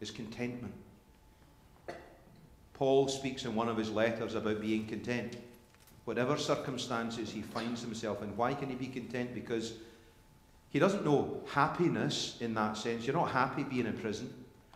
is 0.00 0.10
contentment. 0.10 0.72
Paul 2.72 3.08
speaks 3.08 3.44
in 3.44 3.54
one 3.54 3.68
of 3.68 3.76
his 3.76 3.90
letters 3.90 4.36
about 4.36 4.62
being 4.62 4.86
content. 4.86 5.36
Whatever 6.06 6.38
circumstances 6.38 7.30
he 7.30 7.42
finds 7.42 7.82
himself 7.82 8.22
in, 8.22 8.34
why 8.38 8.54
can 8.54 8.70
he 8.70 8.74
be 8.74 8.86
content? 8.86 9.34
Because 9.34 9.74
he 10.76 10.80
doesn't 10.80 11.06
know 11.06 11.40
happiness 11.54 12.36
in 12.42 12.52
that 12.52 12.76
sense. 12.76 13.06
You're 13.06 13.16
not 13.16 13.30
happy 13.30 13.62
being 13.62 13.86
in 13.86 13.94
prison. 13.94 14.30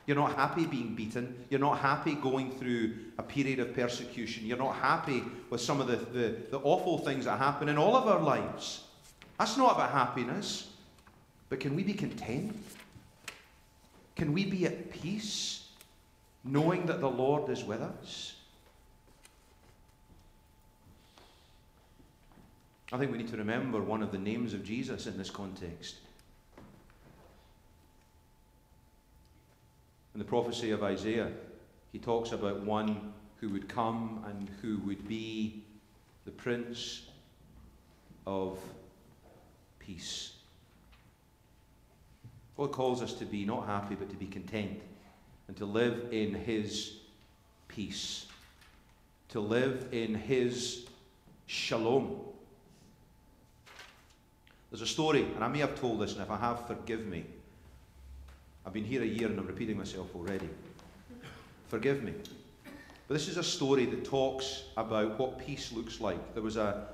You're 0.07 0.17
not 0.17 0.35
happy 0.35 0.65
being 0.65 0.95
beaten. 0.95 1.45
You're 1.51 1.61
not 1.61 1.79
happy 1.79 2.15
going 2.15 2.53
through 2.53 2.95
a 3.19 3.23
period 3.23 3.59
of 3.59 3.75
persecution. 3.75 4.47
You're 4.47 4.57
not 4.57 4.77
happy 4.77 5.23
with 5.51 5.61
some 5.61 5.79
of 5.79 5.89
the, 5.89 5.97
the, 5.97 6.37
the 6.53 6.59
awful 6.61 6.97
things 6.97 7.27
that 7.27 7.37
happen 7.37 7.69
in 7.69 7.77
all 7.77 7.95
of 7.95 8.09
our 8.09 8.19
lives. 8.19 8.85
That's 9.39 9.59
not 9.59 9.75
about 9.75 9.91
happiness. 9.91 10.71
But 11.51 11.61
can 11.61 11.77
we 11.77 11.83
be 11.83 11.93
content? 11.93 12.57
Can 14.17 14.33
we 14.33 14.47
be 14.47 14.65
at 14.65 14.91
peace 14.91 15.69
knowing 16.45 16.87
that 16.87 17.01
the 17.01 17.11
Lord 17.11 17.51
is 17.51 17.63
with 17.63 17.83
us? 17.83 18.37
I 22.93 22.99
think 22.99 23.13
we 23.13 23.19
need 23.19 23.29
to 23.29 23.37
remember 23.37 23.81
one 23.81 24.03
of 24.03 24.11
the 24.11 24.19
names 24.19 24.53
of 24.53 24.65
Jesus 24.65 25.07
in 25.07 25.17
this 25.17 25.31
context. 25.31 25.97
In 30.13 30.19
the 30.19 30.25
prophecy 30.25 30.73
of 30.73 30.83
Isaiah, 30.83 31.31
he 31.93 32.01
talks 32.01 32.33
about 32.33 32.61
one 32.63 33.13
who 33.37 33.49
would 33.51 33.69
come 33.69 34.25
and 34.27 34.51
who 34.61 34.79
would 34.87 35.07
be 35.07 35.63
the 36.25 36.33
Prince 36.33 37.03
of 38.27 38.59
Peace. 39.79 40.33
God 42.57 42.73
calls 42.73 43.03
us 43.03 43.15
to 43.15 43.25
be 43.25 43.45
not 43.45 43.67
happy, 43.67 43.95
but 43.95 44.11
to 44.11 44.17
be 44.17 44.27
content 44.27 44.81
and 45.49 45.57
to 45.57 45.65
live 45.65 46.09
in 46.11 46.35
His 46.35 46.95
peace, 47.69 48.27
to 49.31 49.41
live 49.41 49.89
in 49.93 50.15
His 50.15 50.87
shalom. 51.47 52.21
There's 54.71 54.83
a 54.83 54.87
story, 54.87 55.25
and 55.35 55.43
I 55.43 55.49
may 55.49 55.59
have 55.59 55.79
told 55.81 56.01
this, 56.01 56.13
and 56.13 56.23
if 56.23 56.31
I 56.31 56.37
have, 56.37 56.67
forgive 56.67 57.07
me. 57.07 57.25
I've 58.65 58.73
been 58.73 58.85
here 58.85 59.03
a 59.03 59.07
year 59.07 59.27
and 59.27 59.39
I'm 59.39 59.47
repeating 59.47 59.77
myself 59.77 60.15
already. 60.15 60.49
Forgive 61.69 62.03
me. 62.03 62.13
But 63.09 63.15
this 63.15 63.27
is 63.27 63.37
a 63.37 63.43
story 63.43 63.87
that 63.87 64.05
talks 64.05 64.65
about 64.77 65.19
what 65.19 65.45
peace 65.45 65.73
looks 65.73 66.01
like. 66.01 66.35
There 66.35 66.43
was 66.43 66.57
a, 66.57 66.87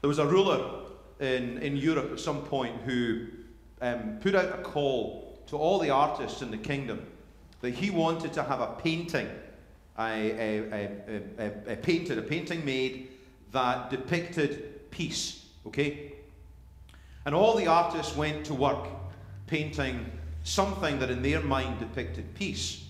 there 0.00 0.08
was 0.08 0.18
a 0.18 0.26
ruler 0.26 0.82
in, 1.18 1.58
in 1.58 1.76
Europe 1.76 2.12
at 2.12 2.20
some 2.20 2.42
point 2.42 2.76
who 2.82 3.26
um, 3.80 4.18
put 4.20 4.34
out 4.34 4.60
a 4.60 4.62
call 4.62 5.40
to 5.48 5.56
all 5.56 5.80
the 5.80 5.90
artists 5.90 6.42
in 6.42 6.50
the 6.50 6.58
kingdom 6.58 7.04
that 7.62 7.74
he 7.74 7.90
wanted 7.90 8.32
to 8.34 8.42
have 8.42 8.60
a 8.60 8.74
painting, 8.78 9.28
a, 9.98 10.30
a, 10.30 10.88
a, 11.38 11.72
a, 11.72 11.76
painted, 11.76 12.18
a 12.18 12.22
painting 12.22 12.64
made 12.64 13.08
that 13.50 13.90
depicted 13.90 14.90
peace. 14.90 15.46
Okay? 15.66 16.12
And 17.24 17.34
all 17.34 17.56
the 17.56 17.66
artists 17.66 18.16
went 18.16 18.46
to 18.46 18.54
work 18.54 18.86
painting 19.46 20.10
something 20.42 20.98
that 21.00 21.10
in 21.10 21.22
their 21.22 21.40
mind 21.40 21.78
depicted 21.78 22.34
peace. 22.34 22.84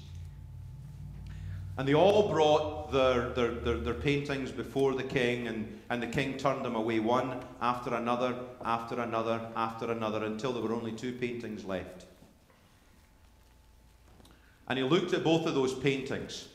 And 1.76 1.88
they 1.88 1.94
all 1.94 2.28
brought 2.28 2.92
their, 2.92 3.30
their, 3.30 3.52
their, 3.52 3.76
their, 3.78 3.94
paintings 3.94 4.50
before 4.50 4.94
the 4.94 5.02
king, 5.02 5.48
and, 5.48 5.80
and 5.88 6.02
the 6.02 6.06
king 6.06 6.36
turned 6.36 6.64
them 6.64 6.76
away 6.76 7.00
one 7.00 7.42
after 7.62 7.94
another, 7.94 8.34
after 8.64 9.00
another, 9.00 9.40
after 9.56 9.90
another, 9.90 10.24
until 10.24 10.52
there 10.52 10.62
were 10.62 10.74
only 10.74 10.92
two 10.92 11.12
paintings 11.12 11.64
left. 11.64 12.04
And 14.68 14.78
he 14.78 14.84
looked 14.84 15.14
at 15.14 15.24
both 15.24 15.46
of 15.46 15.54
those 15.54 15.74
paintings, 15.74 16.48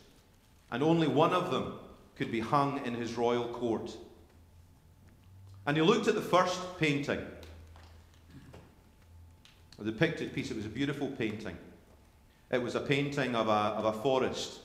and 0.72 0.84
only 0.84 1.08
one 1.08 1.34
of 1.34 1.50
them 1.52 1.74
could 2.16 2.32
be 2.32 2.40
hung 2.40 2.86
in 2.86 2.94
his 2.94 3.16
royal 3.16 3.48
court. 3.48 3.98
And 5.66 5.76
he 5.76 5.82
looked 5.82 6.08
at 6.08 6.16
the 6.16 6.22
first 6.22 6.60
painting, 6.80 7.26
a 9.80 9.84
depicted 9.84 10.34
peace. 10.34 10.52
It 10.52 10.58
was 10.58 10.66
a 10.66 10.70
beautiful 10.70 11.08
painting. 11.08 11.58
It 12.52 12.62
was 12.62 12.76
a 12.76 12.80
painting 12.80 13.36
of 13.36 13.48
a, 13.48 13.52
of 13.52 13.86
a 13.86 13.94
forest 14.02 14.60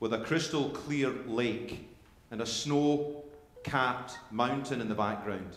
with 0.00 0.12
a 0.12 0.18
crystal 0.18 0.70
clear 0.70 1.10
lake 1.26 1.88
and 2.30 2.40
a 2.40 2.46
snow 2.46 3.24
capped 3.64 4.18
mountain 4.30 4.80
in 4.80 4.88
the 4.88 4.94
background. 4.94 5.56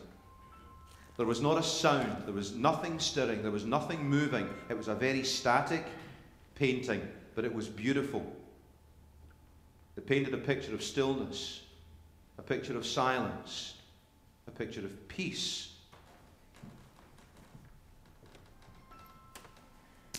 There 1.17 1.25
was 1.25 1.41
not 1.41 1.57
a 1.57 1.63
sound, 1.63 2.23
there 2.25 2.33
was 2.33 2.55
nothing 2.55 2.97
stirring, 2.97 3.41
there 3.41 3.51
was 3.51 3.65
nothing 3.65 4.07
moving. 4.09 4.47
It 4.69 4.77
was 4.77 4.88
a 4.88 4.95
very 4.95 5.23
static 5.23 5.85
painting, 6.55 7.05
but 7.35 7.43
it 7.43 7.53
was 7.53 7.67
beautiful. 7.67 8.25
It 9.97 10.07
painted 10.07 10.33
a 10.33 10.38
picture 10.38 10.73
of 10.73 10.81
stillness, 10.81 11.62
a 12.38 12.41
picture 12.41 12.77
of 12.77 12.85
silence, 12.85 13.73
a 14.47 14.51
picture 14.51 14.79
of 14.79 15.07
peace. 15.09 15.68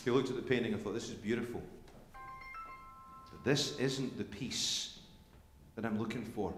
He 0.04 0.10
looked 0.10 0.30
at 0.30 0.36
the 0.36 0.42
painting 0.42 0.72
and 0.72 0.82
thought, 0.82 0.94
This 0.94 1.08
is 1.08 1.14
beautiful. 1.14 1.62
But 2.12 3.44
This 3.44 3.78
isn't 3.78 4.16
the 4.16 4.24
peace 4.24 4.98
that 5.76 5.84
I'm 5.84 5.98
looking 5.98 6.24
for. 6.24 6.54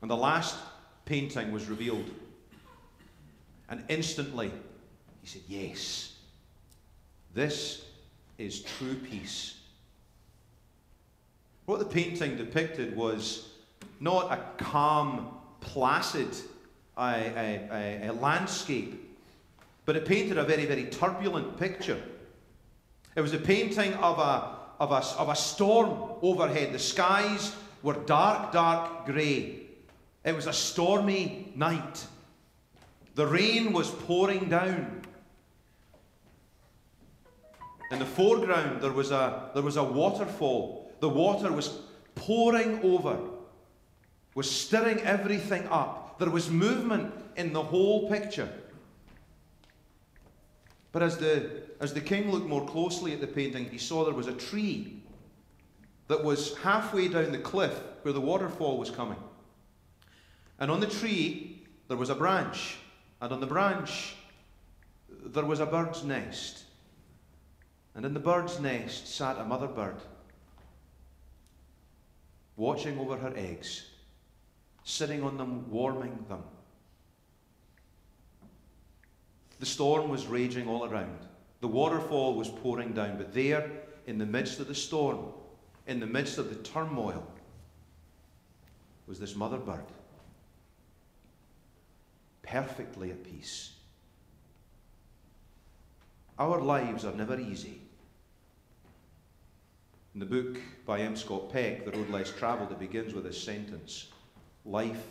And 0.00 0.10
the 0.10 0.16
last 0.16 0.56
painting 1.04 1.52
was 1.52 1.68
revealed. 1.68 2.10
And 3.68 3.84
instantly, 3.88 4.50
he 5.22 5.26
said, 5.26 5.42
Yes, 5.48 6.16
this 7.34 7.84
is 8.38 8.62
true 8.62 8.94
peace. 8.94 9.58
What 11.66 11.78
the 11.78 11.84
painting 11.84 12.36
depicted 12.36 12.96
was 12.96 13.48
not 14.00 14.32
a 14.32 14.62
calm, 14.62 15.28
placid 15.60 16.28
a, 16.98 17.68
a, 17.70 18.08
a, 18.08 18.12
landscape, 18.12 19.11
but 19.84 19.96
it 19.96 20.04
painted 20.04 20.38
a 20.38 20.44
very, 20.44 20.66
very 20.66 20.84
turbulent 20.84 21.58
picture. 21.58 22.00
It 23.16 23.20
was 23.20 23.34
a 23.34 23.38
painting 23.38 23.94
of 23.94 24.18
a, 24.18 24.56
of 24.80 24.92
a, 24.92 25.20
of 25.20 25.28
a 25.28 25.36
storm 25.36 26.18
overhead. 26.22 26.72
The 26.72 26.78
skies 26.78 27.54
were 27.82 27.94
dark, 27.94 28.52
dark 28.52 29.06
grey. 29.06 29.62
It 30.24 30.36
was 30.36 30.46
a 30.46 30.52
stormy 30.52 31.52
night. 31.56 32.06
The 33.14 33.26
rain 33.26 33.72
was 33.72 33.90
pouring 33.90 34.48
down. 34.48 35.02
In 37.90 37.98
the 37.98 38.06
foreground, 38.06 38.80
there 38.80 38.92
was 38.92 39.10
a, 39.10 39.50
there 39.52 39.62
was 39.62 39.76
a 39.76 39.84
waterfall. 39.84 40.92
The 41.00 41.08
water 41.08 41.52
was 41.52 41.80
pouring 42.14 42.80
over, 42.82 43.18
was 44.34 44.50
stirring 44.50 45.00
everything 45.00 45.66
up. 45.68 46.18
There 46.18 46.30
was 46.30 46.48
movement 46.48 47.12
in 47.36 47.52
the 47.52 47.62
whole 47.62 48.08
picture. 48.08 48.48
But 50.92 51.02
as 51.02 51.16
the, 51.16 51.62
as 51.80 51.94
the 51.94 52.00
king 52.00 52.30
looked 52.30 52.46
more 52.46 52.66
closely 52.66 53.14
at 53.14 53.20
the 53.20 53.26
painting, 53.26 53.68
he 53.70 53.78
saw 53.78 54.04
there 54.04 54.14
was 54.14 54.28
a 54.28 54.34
tree 54.34 55.02
that 56.08 56.22
was 56.22 56.56
halfway 56.58 57.08
down 57.08 57.32
the 57.32 57.38
cliff 57.38 57.80
where 58.02 58.12
the 58.12 58.20
waterfall 58.20 58.76
was 58.78 58.90
coming. 58.90 59.18
And 60.58 60.70
on 60.70 60.80
the 60.80 60.86
tree, 60.86 61.62
there 61.88 61.96
was 61.96 62.10
a 62.10 62.14
branch. 62.14 62.76
And 63.20 63.32
on 63.32 63.40
the 63.40 63.46
branch, 63.46 64.16
there 65.08 65.44
was 65.44 65.60
a 65.60 65.66
bird's 65.66 66.04
nest. 66.04 66.64
And 67.94 68.04
in 68.04 68.14
the 68.14 68.20
bird's 68.20 68.60
nest 68.60 69.06
sat 69.06 69.38
a 69.38 69.44
mother 69.44 69.68
bird, 69.68 69.96
watching 72.56 72.98
over 72.98 73.16
her 73.16 73.32
eggs, 73.36 73.86
sitting 74.84 75.22
on 75.22 75.36
them, 75.36 75.70
warming 75.70 76.24
them. 76.28 76.42
The 79.62 79.66
storm 79.66 80.08
was 80.08 80.26
raging 80.26 80.66
all 80.66 80.84
around. 80.84 81.20
The 81.60 81.68
waterfall 81.68 82.34
was 82.34 82.48
pouring 82.48 82.94
down. 82.94 83.16
But 83.16 83.32
there, 83.32 83.70
in 84.08 84.18
the 84.18 84.26
midst 84.26 84.58
of 84.58 84.66
the 84.66 84.74
storm, 84.74 85.26
in 85.86 86.00
the 86.00 86.06
midst 86.06 86.36
of 86.36 86.48
the 86.48 86.56
turmoil, 86.68 87.24
was 89.06 89.20
this 89.20 89.36
mother 89.36 89.58
bird, 89.58 89.84
perfectly 92.42 93.12
at 93.12 93.22
peace. 93.22 93.74
Our 96.40 96.60
lives 96.60 97.04
are 97.04 97.14
never 97.14 97.38
easy. 97.38 97.82
In 100.14 100.18
the 100.18 100.26
book 100.26 100.60
by 100.84 101.02
M. 101.02 101.14
Scott 101.14 101.52
Peck, 101.52 101.84
The 101.84 101.92
Road 101.92 102.10
Less 102.10 102.32
Travelled, 102.32 102.72
it 102.72 102.80
begins 102.80 103.14
with 103.14 103.22
this 103.22 103.40
sentence 103.40 104.08
Life 104.64 105.06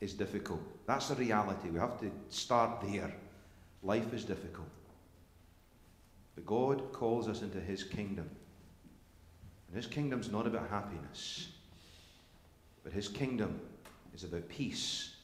is 0.00 0.14
difficult. 0.14 0.62
That's 0.84 1.10
the 1.10 1.14
reality. 1.14 1.70
We 1.70 1.78
have 1.78 2.00
to 2.00 2.10
start 2.28 2.80
there. 2.80 3.14
Life 3.84 4.14
is 4.14 4.24
difficult. 4.24 4.68
But 6.34 6.46
God 6.46 6.92
calls 6.92 7.28
us 7.28 7.42
into 7.42 7.60
His 7.60 7.84
kingdom. 7.84 8.28
And 9.68 9.76
His 9.76 9.86
kingdom's 9.86 10.32
not 10.32 10.46
about 10.46 10.70
happiness, 10.70 11.48
but 12.82 12.92
His 12.92 13.08
kingdom 13.08 13.60
is 14.14 14.24
about 14.24 14.48
peace. 14.48 15.14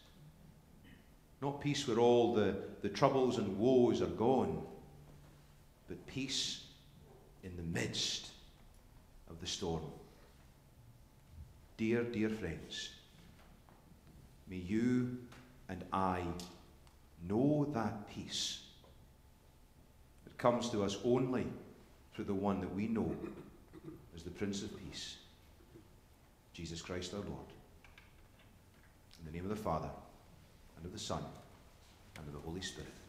Not 1.41 1.63
peace 1.63 1.89
where 1.89 1.99
all 1.99 2.35
the, 2.35 2.55
the 2.83 2.91
troubles 2.91 3.39
and 3.39 3.59
woes 3.59 4.03
are 4.03 4.07
gone, 4.07 4.63
but 5.89 6.07
peace 6.07 6.65
in 7.43 7.57
the 7.57 7.63
midst 7.63 8.29
of 9.31 9.41
the 9.41 9.47
storm. 9.47 9.83
Dear, 11.79 12.03
dear 12.03 12.29
friends, 12.29 12.91
may 14.49 14.57
you 14.57 15.17
and 15.71 15.83
I 15.95 16.25
know 17.29 17.69
that 17.75 18.09
peace 18.11 18.61
It 20.27 20.37
comes 20.39 20.71
to 20.71 20.85
us 20.85 20.99
only 21.05 21.47
through 22.15 22.25
the 22.25 22.35
one 22.35 22.61
that 22.61 22.75
we 22.75 22.87
know 22.87 23.15
as 24.15 24.23
the 24.23 24.31
Prince 24.31 24.63
of 24.63 24.71
Peace, 24.79 25.17
Jesus 26.53 26.83
Christ 26.83 27.15
our 27.15 27.21
Lord. 27.21 27.47
In 29.21 29.27
the 29.27 29.33
name 29.33 29.45
of 29.45 29.57
the 29.57 29.63
Father, 29.63 29.91
and 30.77 30.85
of 30.85 30.93
the 30.93 30.99
Son, 30.99 31.23
and 32.17 32.27
of 32.27 32.33
the 32.33 32.41
Holy 32.41 32.63
Spirit. 32.63 33.00